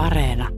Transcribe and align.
Areena. 0.00 0.48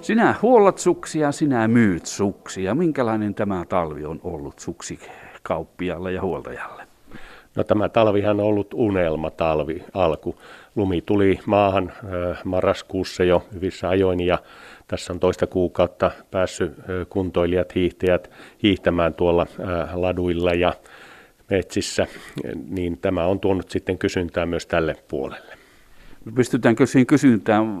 Sinä 0.00 0.34
huollat 0.42 0.78
suksia, 0.78 1.32
sinä 1.32 1.68
myyt 1.68 2.06
suksia. 2.06 2.74
Minkälainen 2.74 3.34
tämä 3.34 3.64
talvi 3.68 4.04
on 4.04 4.20
ollut 4.24 4.58
suksikauppialle 4.58 6.12
ja 6.12 6.22
huoltajalle? 6.22 6.82
No 7.56 7.64
tämä 7.64 7.88
talvihan 7.88 8.40
on 8.40 8.46
ollut 8.46 8.74
unelma 8.74 9.30
talvi 9.30 9.84
alku. 9.94 10.36
Lumi 10.76 11.00
tuli 11.00 11.38
maahan 11.46 11.92
marraskuussa 12.44 13.24
jo 13.24 13.42
hyvissä 13.54 13.88
ajoin 13.88 14.20
ja 14.20 14.38
tässä 14.88 15.12
on 15.12 15.20
toista 15.20 15.46
kuukautta 15.46 16.10
päässyt 16.30 16.72
kuntoilijat, 17.08 17.74
hiihtäjät 17.74 18.30
hiihtämään 18.62 19.14
tuolla 19.14 19.46
laduilla 19.92 20.54
ja 20.54 20.72
metsissä, 21.52 22.06
niin 22.68 22.98
tämä 22.98 23.26
on 23.26 23.40
tuonut 23.40 23.70
sitten 23.70 23.98
kysyntää 23.98 24.46
myös 24.46 24.66
tälle 24.66 24.96
puolelle. 25.08 25.54
Pystytäänkö 26.34 26.86
siihen 26.86 27.06
kysyntään 27.06 27.80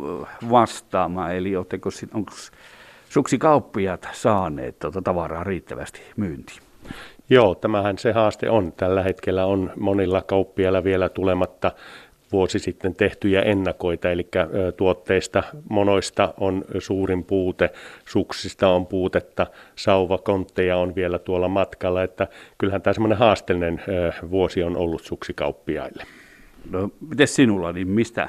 vastaamaan, 0.50 1.36
eli 1.36 1.56
onko 1.56 2.32
suksikauppiat 3.08 4.08
saaneet 4.12 4.78
tuota 4.78 5.02
tavaraa 5.02 5.44
riittävästi 5.44 6.00
myyntiin? 6.16 6.58
Joo, 7.30 7.54
tämähän 7.54 7.98
se 7.98 8.12
haaste 8.12 8.50
on. 8.50 8.72
Tällä 8.72 9.02
hetkellä 9.02 9.46
on 9.46 9.70
monilla 9.80 10.22
kauppiailla 10.22 10.84
vielä 10.84 11.08
tulematta 11.08 11.72
vuosi 12.32 12.58
sitten 12.58 12.94
tehtyjä 12.94 13.42
ennakoita, 13.42 14.10
eli 14.10 14.28
tuotteista 14.76 15.42
monoista 15.68 16.34
on 16.40 16.64
suurin 16.78 17.24
puute, 17.24 17.70
suksista 18.04 18.68
on 18.68 18.86
puutetta, 18.86 19.46
sauvakontteja 19.76 20.76
on 20.76 20.94
vielä 20.94 21.18
tuolla 21.18 21.48
matkalla, 21.48 22.02
että 22.02 22.28
kyllähän 22.58 22.82
tämä 22.82 22.94
semmoinen 22.94 23.18
haasteellinen 23.18 23.82
vuosi 24.30 24.62
on 24.62 24.76
ollut 24.76 25.02
suksikauppiaille. 25.04 26.04
No, 26.70 26.90
miten 27.08 27.28
sinulla, 27.28 27.72
niin 27.72 27.88
mistä 27.88 28.28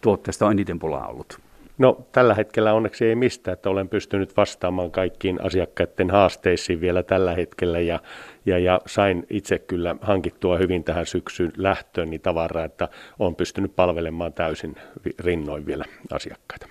tuotteesta 0.00 0.46
on 0.46 0.52
eniten 0.52 0.78
pulaa 0.78 1.06
ollut? 1.06 1.47
No 1.78 2.06
tällä 2.12 2.34
hetkellä 2.34 2.74
onneksi 2.74 3.06
ei 3.06 3.14
mistään, 3.14 3.52
että 3.52 3.70
olen 3.70 3.88
pystynyt 3.88 4.36
vastaamaan 4.36 4.90
kaikkiin 4.90 5.38
asiakkaiden 5.42 6.10
haasteisiin 6.10 6.80
vielä 6.80 7.02
tällä 7.02 7.34
hetkellä 7.34 7.80
ja, 7.80 8.00
ja, 8.46 8.58
ja 8.58 8.80
sain 8.86 9.26
itse 9.30 9.58
kyllä 9.58 9.96
hankittua 10.00 10.58
hyvin 10.58 10.84
tähän 10.84 11.06
syksyn 11.06 11.52
lähtöön 11.56 12.10
niin 12.10 12.20
tavaraa, 12.20 12.64
että 12.64 12.88
olen 13.18 13.34
pystynyt 13.34 13.76
palvelemaan 13.76 14.32
täysin 14.32 14.74
rinnoin 15.18 15.66
vielä 15.66 15.84
asiakkaita. 16.12 16.66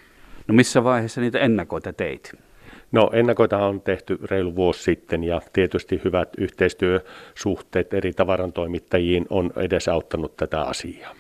No 0.48 0.54
missä 0.54 0.84
vaiheessa 0.84 1.22
niitä 1.22 1.40
ennakoita 1.40 1.94
teit? 1.94 2.34
No 2.92 3.10
ennakoita 3.14 3.58
on 3.58 3.82
tehty 3.82 4.20
reilu 4.24 4.56
vuosi 4.56 4.84
sitten 4.84 5.24
ja 5.24 5.42
tietysti 5.54 6.02
hyvät 6.06 6.30
yhteistyösuhteet 6.38 7.94
eri 7.94 8.14
tavarantoimittajiin 8.14 9.26
on 9.30 9.52
edesauttanut 9.56 10.38
tätä 10.38 10.62
asiaa. 10.62 11.16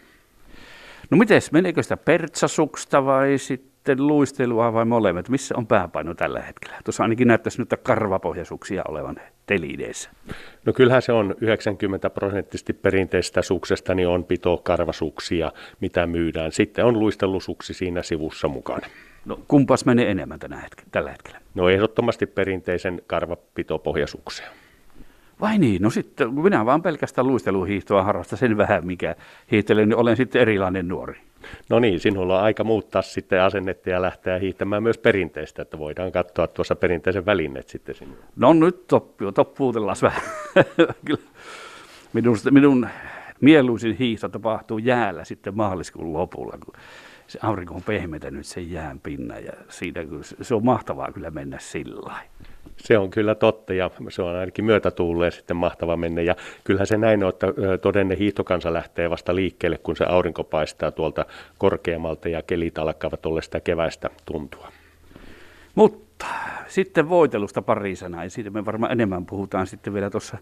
No 1.11 1.17
miten, 1.17 1.41
meneekö 1.51 1.83
sitä 1.83 1.97
pertsasuksta 1.97 3.05
vai 3.05 3.37
sitten 3.37 3.76
sitten 3.87 4.07
luistelua 4.07 4.73
vai 4.73 4.85
molemmat? 4.85 5.29
Missä 5.29 5.55
on 5.57 5.67
pääpaino 5.67 6.13
tällä 6.13 6.41
hetkellä? 6.41 6.77
Tuossa 6.83 7.03
ainakin 7.03 7.27
näyttäisi 7.27 7.61
nyt 7.61 7.69
karvapohjasuksia 7.83 8.81
olevan 8.87 9.15
teliideissä. 9.45 10.09
No 10.65 10.73
kyllähän 10.73 11.01
se 11.01 11.11
on 11.11 11.35
90 11.41 12.09
prosenttisesti 12.09 12.73
perinteistä 12.73 13.41
suksesta, 13.41 13.93
niin 13.93 14.07
on 14.07 14.23
pito 14.23 14.57
karvasuksia, 14.57 15.51
mitä 15.81 16.07
myydään. 16.07 16.51
Sitten 16.51 16.85
on 16.85 16.99
luistelusuksi 16.99 17.73
siinä 17.73 18.03
sivussa 18.03 18.47
mukana. 18.47 18.87
No 19.25 19.39
kumpas 19.47 19.85
menee 19.85 20.11
enemmän 20.11 20.39
tänä 20.39 20.57
hetkellä, 20.57 20.89
tällä 20.91 21.11
hetkellä? 21.11 21.39
No 21.55 21.69
ehdottomasti 21.69 22.25
perinteisen 22.25 23.01
karvapitopohjasuksia. 23.07 24.47
Vai 25.41 25.57
niin? 25.57 25.81
No 25.81 25.89
sitten 25.89 26.33
minä 26.33 26.65
vaan 26.65 26.81
pelkästään 26.81 27.27
luisteluhiihtoa 27.27 28.03
harrasta 28.03 28.37
sen 28.37 28.57
vähän, 28.57 28.85
mikä 28.85 29.15
hiihtelen, 29.51 29.89
niin 29.89 29.97
olen 29.97 30.17
sitten 30.17 30.41
erilainen 30.41 30.87
nuori. 30.87 31.19
No 31.69 31.79
niin, 31.79 31.99
sinulla 31.99 32.37
on 32.37 32.43
aika 32.43 32.63
muuttaa 32.63 33.01
sitten 33.01 33.41
asennetta 33.41 33.89
ja 33.89 34.01
lähteä 34.01 34.39
hiihtämään 34.39 34.83
myös 34.83 34.97
perinteistä, 34.97 35.61
että 35.61 35.79
voidaan 35.79 36.11
katsoa 36.11 36.47
tuossa 36.47 36.75
perinteisen 36.75 37.25
välineet 37.25 37.69
sitten 37.69 37.95
sinulle. 37.95 38.19
No 38.35 38.53
nyt 38.53 38.87
toppuu, 38.87 39.31
toppuutellaan 39.31 39.97
vähän. 40.01 40.21
minun, 42.13 42.37
minun 42.51 42.87
mieluisin 43.41 43.95
hiihto 43.97 44.29
tapahtuu 44.29 44.77
jäällä 44.77 45.23
sitten 45.23 45.55
maaliskuun 45.55 46.13
lopulla, 46.13 46.57
kun 46.65 46.73
se 47.27 47.39
aurinko 47.41 47.75
on 47.75 47.83
pehmetänyt 47.83 48.45
sen 48.45 48.71
jään 48.71 48.99
pinnan 48.99 49.43
ja 49.43 49.53
siitä 49.69 49.99
se 50.41 50.55
on 50.55 50.65
mahtavaa 50.65 51.11
kyllä 51.11 51.31
mennä 51.31 51.59
sillä 51.59 52.01
lailla. 52.01 52.31
Se 52.77 52.97
on 52.97 53.09
kyllä 53.09 53.35
totta 53.35 53.73
ja 53.73 53.91
se 54.09 54.21
on 54.21 54.35
ainakin 54.35 54.65
myötätuuleen 54.65 55.31
sitten 55.31 55.57
mahtava 55.57 55.97
mennä. 55.97 56.21
Ja 56.21 56.35
kyllähän 56.63 56.87
se 56.87 56.97
näin 56.97 57.23
on, 57.23 57.29
että 57.29 57.47
todenne 57.81 58.17
hiihtokansa 58.17 58.73
lähtee 58.73 59.09
vasta 59.09 59.35
liikkeelle, 59.35 59.77
kun 59.77 59.95
se 59.95 60.05
aurinko 60.05 60.43
paistaa 60.43 60.91
tuolta 60.91 61.25
korkeammalta 61.57 62.29
ja 62.29 62.41
kelit 62.41 62.77
alkavat 62.77 63.25
olla 63.25 63.41
sitä 63.41 63.59
keväistä 63.59 64.09
tuntua. 64.25 64.71
Mutta 65.75 66.25
sitten 66.67 67.09
voitelusta 67.09 67.61
pari 67.61 67.95
sanaa, 67.95 68.23
ja 68.23 68.29
siitä 68.29 68.49
me 68.49 68.65
varmaan 68.65 68.91
enemmän 68.91 69.25
puhutaan 69.25 69.67
sitten 69.67 69.93
vielä 69.93 70.09
tuossa 70.09 70.37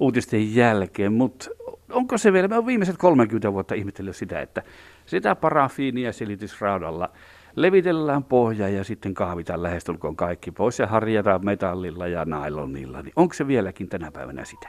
uutisten 0.00 0.54
jälkeen, 0.54 1.12
mutta 1.12 1.50
onko 1.90 2.18
se 2.18 2.32
vielä, 2.32 2.48
mä 2.48 2.54
olen 2.54 2.66
viimeiset 2.66 2.96
30 2.98 3.52
vuotta 3.52 3.74
ihmetellyt 3.74 4.16
sitä, 4.16 4.40
että 4.40 4.62
sitä 5.06 5.34
parafiinia 5.34 6.12
silitysraudalla 6.12 7.10
levitellään 7.56 8.24
pohja 8.24 8.68
ja 8.68 8.84
sitten 8.84 9.14
kahvitaan 9.14 9.62
lähestulkoon 9.62 10.16
kaikki 10.16 10.50
pois 10.50 10.78
ja 10.78 10.86
harjataan 10.86 11.44
metallilla 11.44 12.06
ja 12.06 12.24
nailonilla. 12.24 13.02
Niin 13.02 13.12
onko 13.16 13.34
se 13.34 13.46
vieläkin 13.46 13.88
tänä 13.88 14.10
päivänä 14.10 14.44
sitä? 14.44 14.68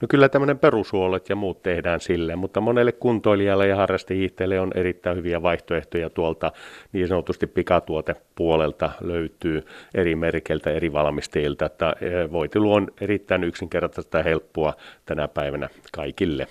No 0.00 0.08
kyllä 0.08 0.28
tämmöinen 0.28 0.58
perushuolet 0.58 1.28
ja 1.28 1.36
muut 1.36 1.62
tehdään 1.62 2.00
sille, 2.00 2.36
mutta 2.36 2.60
monelle 2.60 2.92
kuntoilijalle 2.92 3.66
ja 3.66 3.76
harrastehiihtäjälle 3.76 4.60
on 4.60 4.70
erittäin 4.74 5.16
hyviä 5.16 5.42
vaihtoehtoja 5.42 6.10
tuolta 6.10 6.52
niin 6.92 7.08
sanotusti 7.08 7.46
pikatuotepuolelta 7.46 8.90
löytyy 9.00 9.64
eri 9.94 10.16
merkeiltä, 10.16 10.70
eri 10.70 10.92
valmistajilta, 10.92 11.66
että 11.66 11.94
e, 12.00 12.32
voitelu 12.32 12.72
on 12.72 12.88
erittäin 13.00 13.44
yksinkertaista 13.44 14.18
ja 14.18 14.24
helppoa 14.24 14.74
tänä 15.06 15.28
päivänä 15.28 15.68
kaikille. 15.92 16.46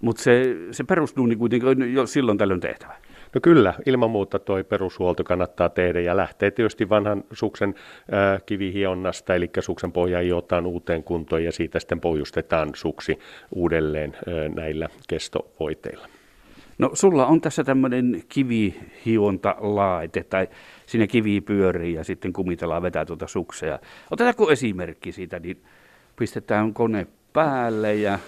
Mutta 0.00 0.22
se, 0.22 0.56
se 0.70 0.84
perusduuni 0.84 1.36
kuitenkin 1.36 1.68
on 1.68 1.92
jo 1.92 2.06
silloin 2.06 2.38
tällöin 2.38 2.60
tehtävä. 2.60 2.96
No 3.34 3.40
kyllä, 3.42 3.74
ilman 3.86 4.10
muuta 4.10 4.38
tuo 4.38 4.64
perushuolto 4.64 5.24
kannattaa 5.24 5.68
tehdä 5.68 6.00
ja 6.00 6.16
lähtee 6.16 6.50
tietysti 6.50 6.88
vanhan 6.88 7.24
suksen 7.32 7.74
ää, 8.10 8.38
kivihionnasta, 8.46 9.34
eli 9.34 9.50
suksen 9.60 9.92
pohja 9.92 10.22
iotaan 10.22 10.66
uuteen 10.66 11.02
kuntoon 11.02 11.44
ja 11.44 11.52
siitä 11.52 11.78
sitten 11.80 12.00
pohjustetaan 12.00 12.70
suksi 12.74 13.18
uudelleen 13.54 14.16
ää, 14.16 14.48
näillä 14.48 14.88
kestovoiteilla. 15.08 16.08
No 16.78 16.90
sulla 16.92 17.26
on 17.26 17.40
tässä 17.40 17.64
tämmöinen 17.64 18.22
kivihionta-laite, 18.28 20.24
tai 20.24 20.48
siinä 20.86 21.06
kivi 21.06 21.40
pyörii 21.40 21.94
ja 21.94 22.04
sitten 22.04 22.32
kumitellaan 22.32 22.82
vetää 22.82 23.04
tuota 23.04 23.26
sukseja. 23.26 23.78
Otetaanko 24.10 24.50
esimerkki 24.50 25.12
siitä, 25.12 25.38
niin 25.38 25.62
pistetään 26.18 26.74
kone 26.74 27.06
päälle 27.32 27.94
ja 27.94 28.18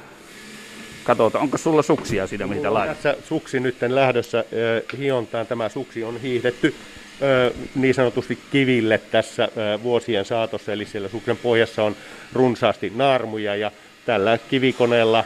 katsotaan, 1.09 1.45
onko 1.45 1.59
sulla 1.59 1.83
suksia 1.83 2.27
siinä, 2.27 2.47
mitä 2.47 2.75
laitat? 2.75 2.97
Tässä 3.03 3.17
suksi 3.29 3.61
nyt 3.61 3.77
lähdössä 3.89 4.39
äh, 4.39 4.99
hiontaan. 4.99 5.47
Tämä 5.47 5.69
suksi 5.69 6.05
on 6.05 6.21
hiihdetty 6.21 6.75
äh, 6.75 7.69
niin 7.75 7.95
sanotusti 7.95 8.39
kiville 8.51 8.99
tässä 8.99 9.45
äh, 9.45 9.83
vuosien 9.83 10.25
saatossa, 10.25 10.73
eli 10.73 10.85
siellä 10.85 11.09
suksen 11.09 11.37
pohjassa 11.37 11.85
on 11.85 11.97
runsaasti 12.33 12.93
naarmuja 12.97 13.57
ja 13.57 13.71
tällä 14.07 14.39
kivikoneella, 14.51 15.25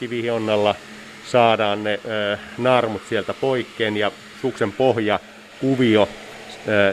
kivihionnalla 0.00 0.74
saadaan 1.26 1.84
ne 1.84 2.00
naarmut 2.58 3.02
sieltä 3.08 3.34
poikkeen 3.34 3.96
ja 3.96 4.10
suksen 4.42 4.72
pohja 4.72 5.20
kuvio 5.60 6.08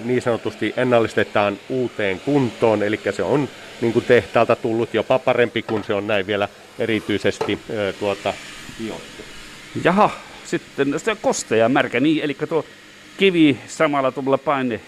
niin 0.03 0.21
sanotusti 0.21 0.73
ennallistetaan 0.77 1.57
uuteen 1.69 2.19
kuntoon, 2.19 2.83
eli 2.83 2.99
se 3.11 3.23
on 3.23 3.49
niin 3.81 3.93
kuin 3.93 4.05
tehtaalta 4.05 4.55
tullut 4.55 4.93
jopa 4.93 5.19
parempi, 5.19 5.61
kun 5.61 5.83
se 5.83 5.93
on 5.93 6.07
näin 6.07 6.27
vielä 6.27 6.49
erityisesti 6.79 7.59
tuota 7.99 8.33
hiottu. 8.79 9.23
Jaha, 9.83 10.09
sitten 10.45 10.99
se 10.99 11.15
kosteja 11.21 11.69
märkä, 11.69 11.99
niin, 11.99 12.23
eli 12.23 12.37
tuo 12.49 12.65
kivi 13.17 13.57
samalla 13.67 14.11
tuolla 14.11 14.37
paine 14.37 14.79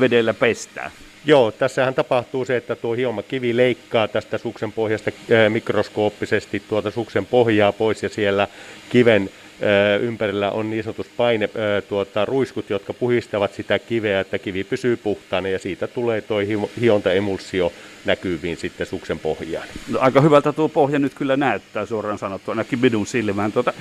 vedellä 0.00 0.34
pestää. 0.34 0.90
Joo, 1.26 1.52
tässähän 1.52 1.94
tapahtuu 1.94 2.44
se, 2.44 2.56
että 2.56 2.76
tuo 2.76 2.94
hioma 2.94 3.22
kivi 3.22 3.56
leikkaa 3.56 4.08
tästä 4.08 4.38
suksen 4.38 4.72
pohjasta 4.72 5.10
mikroskooppisesti 5.48 6.62
tuota 6.68 6.90
suksen 6.90 7.26
pohjaa 7.26 7.72
pois 7.72 8.02
ja 8.02 8.08
siellä 8.08 8.48
kiven 8.90 9.30
ympärillä 10.00 10.50
on 10.50 10.70
niin 10.70 10.84
sanotus 10.84 11.06
paine, 11.16 11.50
tuota, 11.88 12.24
ruiskut, 12.24 12.70
jotka 12.70 12.92
puhistavat 12.92 13.54
sitä 13.54 13.78
kiveä, 13.78 14.20
että 14.20 14.38
kivi 14.38 14.64
pysyy 14.64 14.96
puhtaana 14.96 15.48
ja 15.48 15.58
siitä 15.58 15.86
tulee 15.86 16.20
tuo 16.20 16.38
hiontaemulsio 16.80 17.72
näkyviin 18.04 18.56
sitten 18.56 18.86
suksen 18.86 19.18
pohjaan. 19.18 19.68
No, 19.88 19.98
aika 20.00 20.20
hyvältä 20.20 20.52
tuo 20.52 20.68
pohja 20.68 20.98
nyt 20.98 21.14
kyllä 21.14 21.36
näyttää 21.36 21.86
suoraan 21.86 22.18
sanottu, 22.18 22.50
ainakin 22.50 22.78
minun 22.78 23.06
silmään. 23.06 23.52
Tuota, 23.52 23.72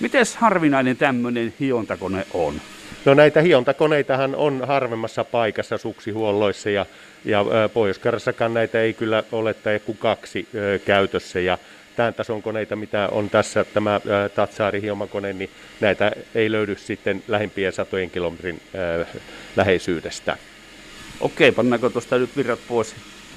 Miten 0.00 0.26
harvinainen 0.36 0.96
tämmöinen 0.96 1.54
hiontakone 1.60 2.26
on? 2.34 2.60
No 3.04 3.14
näitä 3.14 3.40
hiontakoneitahan 3.40 4.34
on 4.34 4.62
harvemmassa 4.66 5.24
paikassa 5.24 5.78
suksihuolloissa 5.78 6.70
ja, 6.70 6.86
ja 7.24 7.44
Pohjois-Karjassakaan 7.74 8.54
näitä 8.54 8.80
ei 8.80 8.92
kyllä 8.92 9.22
ole 9.32 9.54
tai 9.54 9.80
kuin 9.80 9.98
kaksi 9.98 10.48
ö, 10.54 10.78
käytössä 10.84 11.40
ja 11.40 11.58
tämän 11.96 12.14
tason 12.14 12.42
koneita, 12.42 12.76
mitä 12.76 13.08
on 13.12 13.30
tässä 13.30 13.64
tämä 13.64 14.00
Tatsaari 14.34 14.82
hiomakone, 14.82 15.32
niin 15.32 15.50
näitä 15.80 16.12
ei 16.34 16.52
löydy 16.52 16.76
sitten 16.76 17.22
lähimpien 17.28 17.72
satojen 17.72 18.10
kilometrin 18.10 18.60
läheisyydestä. 19.56 20.36
Okei, 21.20 21.52
pannaanko 21.52 21.90
tuosta 21.90 22.18
nyt 22.18 22.36
virrat 22.36 22.60
pois? 22.68 22.94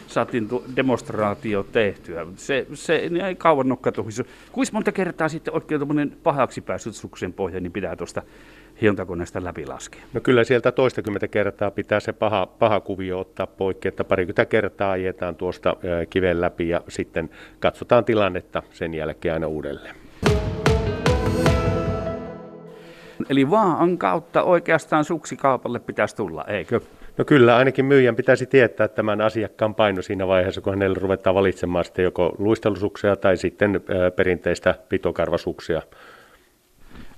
Saatiin 0.08 0.50
demonstraatio 0.76 1.64
tehtyä. 1.72 2.26
Se, 2.36 2.68
se 2.74 2.96
ei 3.26 3.36
kauan 3.36 3.70
nokkatuhissa. 3.70 4.24
Kuinka 4.52 4.72
monta 4.74 4.92
kertaa 4.92 5.30
sitten 5.30 5.54
oikein 5.54 5.80
tuommoinen 5.80 6.18
pahaksi 6.24 6.62
päässyt 6.62 6.96
suksen 6.96 7.34
pohja, 7.34 7.60
niin 7.60 7.72
pitää 7.72 7.96
tuosta 7.96 8.22
hiontakoneesta 8.82 9.44
läpi 9.44 9.66
laskea? 9.66 10.02
No 10.14 10.22
kyllä 10.22 10.44
sieltä 10.44 10.72
toistakymmentä 10.72 11.28
kertaa 11.28 11.72
pitää 11.72 12.00
se 12.00 12.14
paha, 12.14 12.46
paha 12.46 12.80
kuvio 12.80 13.20
ottaa 13.20 13.48
poikki, 13.48 13.88
että 13.88 14.04
parikymmentä 14.04 14.46
kertaa 14.46 14.92
ajetaan 14.92 15.36
tuosta 15.36 15.76
kiven 16.10 16.42
läpi 16.42 16.70
ja 16.70 16.82
sitten 16.88 17.30
katsotaan 17.60 18.06
tilannetta 18.06 18.64
sen 18.72 18.94
jälkeen 18.94 19.34
aina 19.34 19.48
uudelleen. 19.48 19.96
Eli 23.30 23.50
vaan 23.50 23.98
kautta 23.98 24.44
oikeastaan 24.44 25.06
suksikaupalle 25.06 25.80
pitäisi 25.80 26.16
tulla, 26.16 26.46
eikö? 26.46 26.82
No 27.18 27.26
kyllä, 27.26 27.56
ainakin 27.56 27.86
myyjän 27.86 28.16
pitäisi 28.16 28.46
tietää 28.46 28.88
tämän 28.88 29.22
asiakkaan 29.22 29.76
paino 29.76 30.02
siinä 30.02 30.28
vaiheessa, 30.28 30.62
kun 30.62 30.74
hänelle 30.74 30.98
ruvetaan 31.00 31.36
valitsemaan 31.36 31.86
sitten 31.86 32.04
joko 32.04 32.36
luistelusuksia 32.38 33.16
tai 33.16 33.38
sitten 33.38 33.82
perinteistä 34.16 34.76
pitokarvasuksia. 34.90 35.82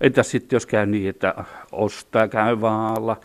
Entäs 0.01 0.31
sitten 0.31 0.56
jos 0.56 0.66
käy 0.66 0.86
niin, 0.86 1.10
että 1.10 1.36
ostaa 1.72 2.28
käy 2.28 2.62
vaalla, 2.62 3.18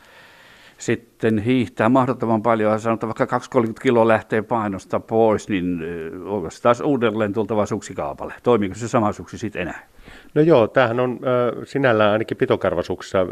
sitten 0.79 1.39
hiihtää 1.39 1.89
mahdottoman 1.89 2.43
paljon 2.43 2.73
ja 2.73 2.79
sanotaan 2.79 3.09
vaikka 3.09 3.27
230 3.27 3.83
kiloa 3.83 4.09
lähtee 4.09 4.43
painosta 4.43 5.01
pois, 5.01 5.49
niin 5.49 5.81
onko 6.25 6.51
se 6.51 6.63
taas 6.63 6.81
uudelleen 6.81 7.33
tultava 7.33 7.67
suksikaapalle? 7.67 8.35
Toimiiko 8.43 8.75
se 8.75 8.89
sama 8.89 9.13
suksi 9.13 9.39
sitten 9.39 9.63
enää? 9.63 9.94
No 10.35 10.43
joo, 10.43 10.69
tämähän 10.69 11.01
on 11.01 11.13
äh, 11.13 11.63
sinällään 11.65 12.13
ainakin 12.13 12.37
pitokarvasuksessa 12.37 13.21
äh, 13.21 13.27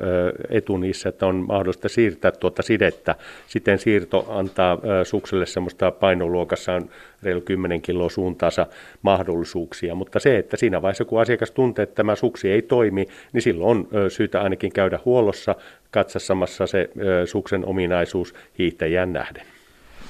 etu 0.49 0.77
niissä, 0.77 1.09
että 1.09 1.27
on 1.27 1.45
mahdollista 1.49 1.89
siirtää 1.89 2.33
tuota 2.33 2.63
sidettä. 2.63 3.15
Siten 3.47 3.79
siirto 3.79 4.27
antaa 4.29 4.73
äh, 4.73 4.79
sukselle 5.05 5.47
semmoista 5.47 5.91
painoluokassaan 5.91 6.91
reilu 7.23 7.41
10 7.41 7.83
kiloa 7.83 8.09
suuntaansa 8.09 8.67
mahdollisuuksia, 9.03 9.95
mutta 9.95 10.21
se, 10.21 10.39
että 10.39 10.57
siinä 10.57 10.83
vaiheessa 10.83 11.05
kun 11.05 11.21
asiakas 11.21 11.51
tuntee, 11.51 11.83
että 11.83 11.95
tämä 11.95 12.15
suksi 12.15 12.51
ei 12.51 12.63
toimi, 12.63 13.09
niin 13.33 13.43
silloin 13.43 13.71
on 13.71 13.79
äh, 13.81 14.11
syytä 14.11 14.41
ainakin 14.41 14.73
käydä 14.73 14.99
huollossa 15.05 15.55
katsassamassa 15.91 16.67
se 16.67 16.81
äh, 16.81 17.05
suksen 17.25 17.65
ominaisuus 17.65 18.35
hiihtäjän 18.59 19.13
nähden. 19.13 19.47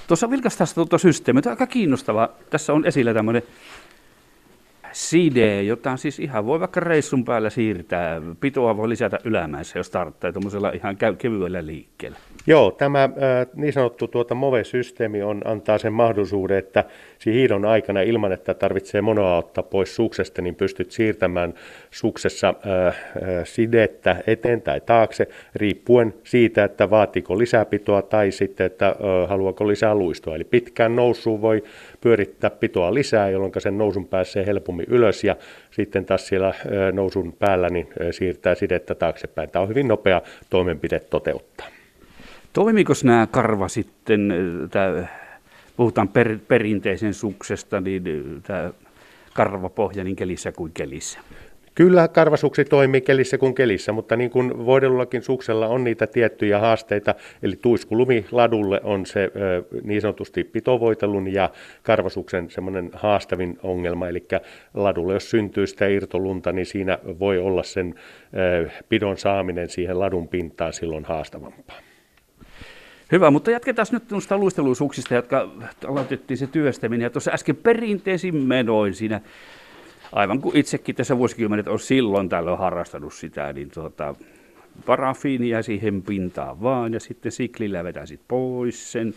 Tuossa 0.06 0.31
vilkaistaan 0.31 0.69
tuota 0.75 0.99
systeemiä. 0.99 1.43
Tämä 1.43 1.53
on 1.53 1.56
aika 1.61 1.73
kiinnostavaa. 1.73 2.29
Tässä 2.50 2.73
on 2.73 2.87
esillä 2.87 3.15
tämmöinen 3.15 3.43
side, 4.93 5.62
jota 5.62 5.97
siis 5.97 6.19
ihan 6.19 6.47
voi 6.47 6.61
vaikka 6.61 6.81
reissun 6.81 7.25
päällä 7.25 7.50
siirtää. 7.50 8.23
Pitoa 8.41 8.77
voi 8.77 8.89
lisätä 8.89 9.19
ylämäessä, 9.25 9.79
jos 9.79 9.91
tarvitsee 9.91 10.33
tuommoisella 10.33 10.71
ihan 10.71 10.97
kevyellä 11.19 11.67
liikkeellä. 11.67 12.19
Joo, 12.47 12.71
tämä 12.71 13.09
niin 13.55 13.73
sanottu 13.73 14.09
tuota 14.09 14.35
MOVE-systeemi 14.35 15.23
on, 15.23 15.43
antaa 15.44 15.79
sen 15.79 15.93
mahdollisuuden, 15.93 16.59
että 16.59 16.85
hiidon 17.27 17.65
aikana 17.65 18.00
ilman, 18.00 18.33
että 18.33 18.55
tarvitsee 18.55 19.00
monoa 19.00 19.37
ottaa 19.37 19.65
pois 19.65 19.97
suksesta, 19.97 20.43
niin 20.43 20.55
pystyt 20.55 20.91
siirtämään 20.91 21.55
suksessa 21.91 22.49
äh, 22.49 22.97
sidettä 23.45 24.17
eteen 24.27 24.62
tai 24.62 24.81
taakse, 24.81 25.29
riippuen 25.55 26.15
siitä, 26.25 26.65
että 26.65 26.91
vaatiiko 26.91 27.38
lisäpitoa 27.38 28.03
tai 28.03 28.31
sitten, 28.31 28.67
että 28.67 28.88
äh, 28.88 29.29
haluaako 29.29 29.69
lisää 29.69 29.95
luistoa. 29.95 30.37
Eli 30.37 30.45
pitkään 30.45 30.97
nousuun 30.97 31.41
voi 31.41 31.65
pyörittää 32.00 32.50
pitoa 32.50 32.95
lisää, 32.95 33.31
jolloin 33.31 33.53
sen 33.59 33.79
nousun 33.79 34.06
pääsee 34.06 34.47
helpommin 34.47 34.81
ylös 34.88 35.25
ja 35.25 35.37
sitten 35.70 36.05
taas 36.05 36.26
siellä 36.26 36.55
nousun 36.93 37.32
päällä 37.32 37.69
niin 37.69 37.88
siirtää 38.11 38.55
sidettä 38.55 38.94
taaksepäin. 38.94 39.50
Tämä 39.50 39.62
on 39.62 39.69
hyvin 39.69 39.88
nopea 39.88 40.23
toimenpide 40.50 41.00
toteuttaa. 41.00 41.67
Toimiko 42.52 42.93
nämä 43.05 43.26
karva 43.31 43.69
sitten, 43.69 44.34
tämä, 44.70 45.06
puhutaan 45.76 46.08
per, 46.08 46.38
perinteisen 46.49 47.14
suksesta, 47.14 47.81
niin 47.81 48.02
tämä 48.43 48.70
karvapohja 49.34 50.05
niin 50.05 50.17
kelissä 50.17 50.52
kuin 50.52 50.73
kelissä? 50.75 51.19
Kyllä 51.75 52.09
karvasuksi 52.09 52.65
toimii 52.65 53.01
kelissä 53.01 53.39
kuin 53.39 53.55
kelissä, 53.55 53.93
mutta 53.93 54.17
niin 54.17 54.31
kuin 54.31 54.67
voidellullakin 54.67 55.23
suksella 55.23 55.69
on 55.69 55.85
niitä 55.85 56.07
tiettyjä 56.07 56.59
haasteita, 56.59 57.15
eli 57.43 57.57
tuiskulumi 57.57 58.25
ladulle 58.31 58.81
on 58.85 59.07
se 59.07 59.31
niin 59.83 60.01
sanotusti 60.01 60.45
pitovoitelun 60.45 61.33
ja 61.33 61.51
karvasuksen 61.83 62.51
semmoinen 62.51 62.91
haastavin 62.93 63.59
ongelma, 63.63 64.09
eli 64.09 64.27
ladulle 64.75 65.13
jos 65.13 65.31
syntyy 65.31 65.67
sitä 65.67 65.87
irtolunta, 65.87 66.53
niin 66.53 66.67
siinä 66.67 66.99
voi 67.19 67.39
olla 67.39 67.63
sen 67.63 67.95
pidon 68.89 69.17
saaminen 69.17 69.69
siihen 69.69 70.01
ladun 70.01 70.29
pintaan 70.29 70.73
silloin 70.73 71.05
haastavampaa. 71.05 71.79
Hyvä, 73.13 73.31
mutta 73.31 73.51
jatketaan 73.51 73.87
nyt 73.93 74.11
noista 74.11 74.39
luistelusuuksista, 74.39 75.15
jotka 75.15 75.49
aloitettiin 75.89 76.39
se 76.39 76.47
työstäminen. 76.47 77.05
Ja 77.05 77.11
tuossa 77.11 77.31
äsken 77.31 77.57
perinteisin 77.57 78.37
menoin 78.37 78.95
siinä, 78.95 79.21
aivan 80.12 80.41
kuin 80.41 80.56
itsekin 80.56 80.94
tässä 80.94 81.19
vuosikymmenet 81.19 81.69
on 81.69 81.79
silloin 81.79 82.29
tällöin 82.29 82.59
harrastanut 82.59 83.14
sitä, 83.14 83.53
niin 83.53 83.70
tuota, 83.70 84.14
parafiinia 84.87 85.62
siihen 85.62 86.03
pintaan 86.03 86.62
vaan 86.62 86.93
ja 86.93 87.00
sitten 87.00 87.32
siklillä 87.32 87.85
vetäisit 87.85 88.20
pois 88.29 88.93
sen. 88.93 89.14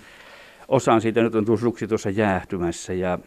Osaan 0.68 1.02
siitä 1.02 1.22
nyt 1.22 1.36
on 1.36 1.46
tuossa 1.46 1.64
suksi 1.64 1.88
tuossa 1.88 2.10
jäähtymässä 2.10 2.94
ja 2.94 3.20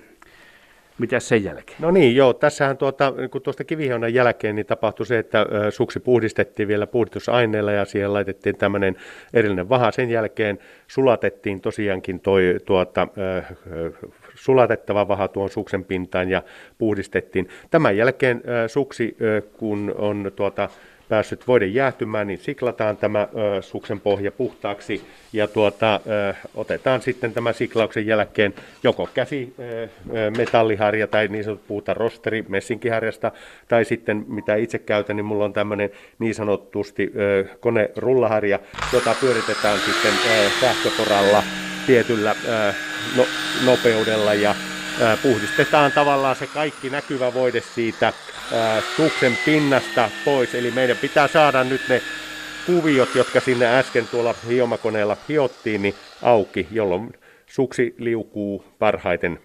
mitä 0.99 1.21
sen 1.21 1.45
jälkeen? 1.45 1.79
No 1.81 1.91
niin, 1.91 2.17
joo. 2.17 2.33
Tässähän 2.33 2.77
tuota, 2.77 3.13
kun 3.31 3.43
tuosta 3.43 3.65
kiviheunan 3.65 4.15
jälkeen 4.15 4.57
niin 4.57 4.67
tapahtui 4.67 5.07
se, 5.07 5.19
että 5.19 5.47
suksi 5.71 6.01
puhdistettiin 6.01 6.69
vielä 6.69 6.87
puhdistusaineella 6.87 7.73
ja 7.73 7.85
siihen 7.85 8.13
laitettiin 8.13 8.57
tämmöinen 8.57 8.97
erillinen 9.35 9.69
vaha. 9.69 9.91
Sen 9.91 10.11
jälkeen 10.11 10.59
sulatettiin 10.87 11.61
tosiaankin 11.61 12.21
toi, 12.21 12.57
tuota, 12.67 13.09
sulatettava 14.39 15.09
vaha 15.09 15.29
tuon 15.29 15.51
suksen 15.51 15.85
pintaan 15.85 16.31
ja 16.31 16.43
puhdistettiin. 16.79 17.49
Tämän 17.71 17.97
jälkeen 17.97 18.43
suksi, 18.67 19.17
kun 19.59 19.95
on 19.99 20.33
tuota, 20.37 20.69
päässyt 21.09 21.47
voiden 21.47 21.75
jäähtymään, 21.75 22.27
niin 22.27 22.39
siklataan 22.39 22.97
tämä 22.97 23.29
suksen 23.61 24.01
pohja 24.01 24.33
puhtaaksi 24.33 25.03
ja 25.33 25.49
tuota, 25.49 26.01
otetaan 26.55 27.03
sitten 27.03 27.33
tämän 27.33 27.55
siklauksen 27.55 28.07
jälkeen 28.07 28.55
joko 28.83 29.09
käsi 29.15 29.55
metalliharja 30.37 31.07
tai 31.07 31.29
niin 31.29 31.45
sanottu 31.45 31.65
puhutaan 31.69 31.97
rosteri 31.97 32.45
messinkiharjasta 32.49 33.33
tai 33.69 33.85
sitten 33.85 34.25
mitä 34.29 34.55
itse 34.55 34.79
käytän, 34.79 35.17
niin 35.17 35.25
mulla 35.25 35.45
on 35.45 35.53
tämmöinen 35.53 35.91
niin 36.19 36.35
sanotusti 36.35 37.13
ö, 37.17 37.45
konerullaharja, 37.61 38.59
jota 38.93 39.15
pyöritetään 39.21 39.79
sitten 39.79 40.13
sähköporalla 40.61 41.43
tietyllä 41.89 42.37
ö, 42.49 42.73
no, 43.17 43.27
nopeudella 43.65 44.35
ja 44.35 44.55
puhdistetaan 45.23 45.93
tavallaan 45.93 46.37
se 46.37 46.47
kaikki 46.47 46.91
näkyvä 46.91 47.35
voide 47.35 47.61
siitä 47.75 48.13
suksen 48.97 49.39
pinnasta 49.45 50.11
pois. 50.25 50.55
Eli 50.55 50.71
meidän 50.71 50.97
pitää 50.97 51.29
saada 51.29 51.65
nyt 51.65 51.81
ne 51.89 52.03
kuviot, 52.67 53.15
jotka 53.15 53.41
sinne 53.41 53.79
äsken 53.79 54.09
tuolla 54.11 54.35
hiomakoneella 54.49 55.17
hiottiin, 55.29 55.83
niin 55.83 55.95
auki, 56.23 56.67
jolloin 56.71 57.13
suksi 57.47 57.95
liukuu 57.99 58.65
parhaiten 58.79 59.39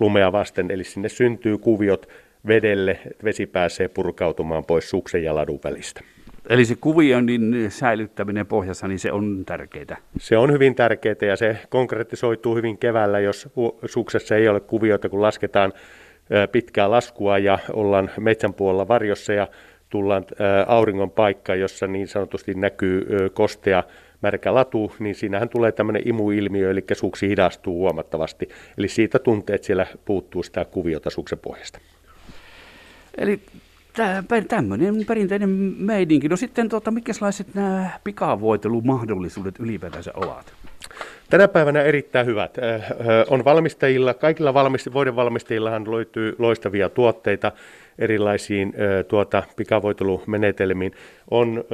lumea 0.00 0.32
vasten. 0.32 0.70
Eli 0.70 0.84
sinne 0.84 1.08
syntyy 1.08 1.58
kuviot 1.58 2.08
vedelle, 2.46 2.98
vesi 3.24 3.46
pääsee 3.46 3.88
purkautumaan 3.88 4.64
pois 4.64 4.90
suksen 4.90 5.24
ja 5.24 5.34
ladun 5.34 5.60
välistä. 5.64 6.00
Eli 6.50 6.64
se 6.64 6.76
kuvioinnin 6.80 7.70
säilyttäminen 7.70 8.46
pohjassa, 8.46 8.88
niin 8.88 8.98
se 8.98 9.12
on 9.12 9.42
tärkeää. 9.46 9.96
Se 10.18 10.38
on 10.38 10.52
hyvin 10.52 10.74
tärkeää 10.74 11.16
ja 11.28 11.36
se 11.36 11.56
konkretisoituu 11.68 12.56
hyvin 12.56 12.78
keväällä, 12.78 13.20
jos 13.20 13.48
suksessa 13.86 14.36
ei 14.36 14.48
ole 14.48 14.60
kuvioita, 14.60 15.08
kun 15.08 15.22
lasketaan 15.22 15.72
pitkää 16.52 16.90
laskua 16.90 17.38
ja 17.38 17.58
ollaan 17.72 18.10
metsän 18.20 18.54
puolella 18.54 18.88
varjossa 18.88 19.32
ja 19.32 19.48
tullaan 19.88 20.24
auringon 20.66 21.10
paikkaan, 21.10 21.60
jossa 21.60 21.86
niin 21.86 22.08
sanotusti 22.08 22.54
näkyy 22.54 23.06
kostea 23.34 23.84
märkä 24.22 24.54
latu, 24.54 24.92
niin 24.98 25.14
siinähän 25.14 25.48
tulee 25.48 25.72
tämmöinen 25.72 26.08
imuilmiö, 26.08 26.70
eli 26.70 26.84
suksi 26.92 27.28
hidastuu 27.28 27.78
huomattavasti. 27.78 28.48
Eli 28.78 28.88
siitä 28.88 29.18
tuntee, 29.18 29.54
että 29.54 29.66
siellä 29.66 29.86
puuttuu 30.04 30.42
sitä 30.42 30.64
kuviota 30.64 31.10
suksen 31.10 31.38
pohjasta. 31.38 31.78
Eli 33.18 33.40
tämmöinen 34.48 35.04
perinteinen 35.06 35.48
meidinki. 35.78 36.28
No 36.28 36.36
sitten, 36.36 36.68
tuota, 36.68 36.90
mikäslaiset 36.90 37.54
nämä 37.54 37.90
pikavoitelumahdollisuudet 38.04 39.54
ylipäätänsä 39.58 40.10
ovat? 40.14 40.52
Tänä 41.30 41.48
päivänä 41.48 41.82
erittäin 41.82 42.26
hyvät. 42.26 42.56
On 43.28 43.44
valmistajilla, 43.44 44.14
kaikilla 44.14 44.54
valmist, 44.54 44.92
voiden 44.92 45.16
valmistajillahan 45.16 45.90
löytyy 45.90 46.36
loistavia 46.38 46.88
tuotteita 46.88 47.52
erilaisiin 47.98 48.74
tuota, 49.08 49.42
pikavoitelumenetelmiin. 49.56 50.92
On 51.30 51.64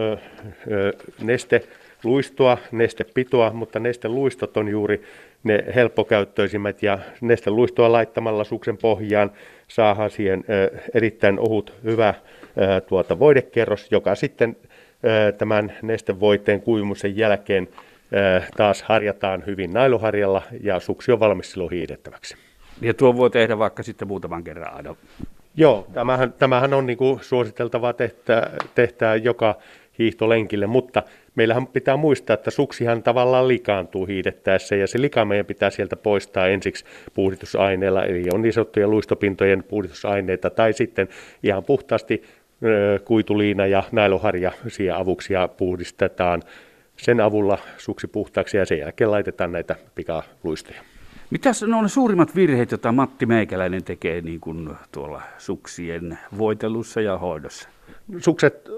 neste 1.22 1.62
luistoa, 2.06 2.58
nestepitoa, 2.72 3.50
mutta 3.50 3.78
nesteluistot 3.78 4.56
on 4.56 4.68
juuri 4.68 5.02
ne 5.44 5.64
helppokäyttöisimmät 5.74 6.82
ja 6.82 6.98
nesteluistoa 7.20 7.92
laittamalla 7.92 8.44
suksen 8.44 8.76
pohjaan 8.76 9.32
saadaan 9.68 10.10
siihen 10.10 10.44
erittäin 10.94 11.38
ohut, 11.38 11.74
hyvä 11.84 12.14
tuota 12.88 13.18
voidekerros, 13.18 13.86
joka 13.90 14.14
sitten 14.14 14.56
tämän 15.38 15.72
nestevoiteen 15.82 16.60
kuivumisen 16.60 17.16
jälkeen 17.16 17.68
taas 18.56 18.82
harjataan 18.82 19.42
hyvin 19.46 19.72
nailoharjalla 19.72 20.42
ja 20.62 20.80
suksi 20.80 21.12
on 21.12 21.20
valmis 21.20 21.50
silloin 21.52 21.70
hiidettäväksi. 21.70 22.36
Ja 22.80 22.94
tuo 22.94 23.16
voi 23.16 23.30
tehdä 23.30 23.58
vaikka 23.58 23.82
sitten 23.82 24.08
muutaman 24.08 24.44
kerran 24.44 24.74
aina. 24.74 24.96
Joo, 25.56 25.86
tämähän, 25.92 26.32
tämähän 26.32 26.74
on 26.74 26.86
niin 26.86 26.98
kuin 26.98 27.18
suositeltavaa 27.22 27.92
tehtää, 27.92 28.50
tehtää 28.74 29.16
joka 29.16 29.54
hiihtolenkille, 29.98 30.66
mutta 30.66 31.02
meillähän 31.34 31.66
pitää 31.66 31.96
muistaa, 31.96 32.34
että 32.34 32.50
suksihan 32.50 33.02
tavallaan 33.02 33.48
likaantuu 33.48 34.06
hiidettäessä 34.06 34.76
ja 34.76 34.86
se 34.86 35.00
lika 35.00 35.24
meidän 35.24 35.46
pitää 35.46 35.70
sieltä 35.70 35.96
poistaa 35.96 36.46
ensiksi 36.46 36.84
puhdistusaineella, 37.14 38.04
eli 38.04 38.24
on 38.32 38.42
niin 38.42 38.52
sanottuja 38.52 38.88
luistopintojen 38.88 39.64
puhdistusaineita 39.68 40.50
tai 40.50 40.72
sitten 40.72 41.08
ihan 41.42 41.64
puhtaasti 41.64 42.22
kuituliina 43.04 43.66
ja 43.66 43.82
nailoharja 43.92 44.52
siihen 44.68 44.96
avuksi 44.96 45.32
ja 45.32 45.48
puhdistetaan 45.48 46.42
sen 46.96 47.20
avulla 47.20 47.58
suksi 47.78 48.06
puhtaaksi 48.06 48.56
ja 48.56 48.66
sen 48.66 48.78
jälkeen 48.78 49.10
laitetaan 49.10 49.52
näitä 49.52 49.76
pikaluistoja. 49.94 50.80
Mitäs 51.30 51.62
ne 51.62 51.76
on 51.76 51.82
ne 51.82 51.88
suurimmat 51.88 52.36
virheet, 52.36 52.70
joita 52.70 52.92
Matti 52.92 53.26
Meikäläinen 53.26 53.84
tekee 53.84 54.20
niin 54.20 54.40
kuin 54.40 54.70
tuolla 54.92 55.22
suksien 55.38 56.18
voitelussa 56.38 57.00
ja 57.00 57.18
hoidossa? 57.18 57.68
Sukset 58.18 58.70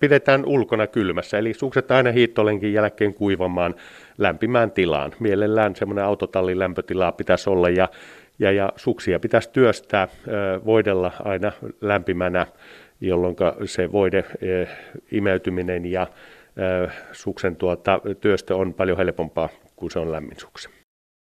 pidetään 0.00 0.44
ulkona 0.46 0.86
kylmässä, 0.86 1.38
eli 1.38 1.54
sukset 1.54 1.90
aina 1.90 2.12
hiittolenkin 2.12 2.72
jälkeen 2.72 3.14
kuivamaan 3.14 3.74
lämpimään 4.18 4.70
tilaan. 4.70 5.12
Mielellään 5.20 5.76
semmoinen 5.76 6.04
autotallin 6.04 6.58
lämpötilaa 6.58 7.12
pitäisi 7.12 7.50
olla 7.50 7.68
ja, 7.68 7.88
ja, 8.38 8.52
ja 8.52 8.72
suksia 8.76 9.20
pitäisi 9.20 9.50
työstää, 9.52 10.08
voidella 10.64 11.12
aina 11.24 11.52
lämpimänä, 11.80 12.46
jolloin 13.00 13.36
se 13.64 13.92
voide 13.92 14.24
imeytyminen 15.12 15.86
ja 15.86 16.06
suksen 17.12 17.56
tuota, 17.56 18.00
työstö 18.20 18.56
on 18.56 18.74
paljon 18.74 18.98
helpompaa 18.98 19.48
kuin 19.76 19.90
se 19.90 19.98
on 19.98 20.12
lämmin 20.12 20.40
suksen. 20.40 20.72